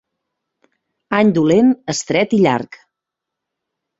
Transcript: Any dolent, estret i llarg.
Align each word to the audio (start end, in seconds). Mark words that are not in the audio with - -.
Any 1.17 1.33
dolent, 1.35 1.69
estret 1.93 2.33
i 2.37 2.41
llarg. 2.47 2.79